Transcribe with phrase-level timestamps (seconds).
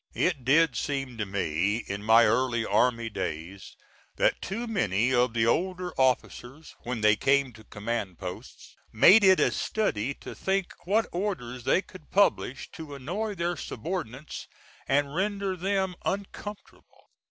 [0.15, 3.75] It did seem to me, in my early army days,
[4.15, 9.39] that too many of the older officers, when they came to command posts, made it
[9.39, 14.47] a study to think what orders they could publish to annoy their subordinates
[14.87, 17.11] and render them uncomfortable.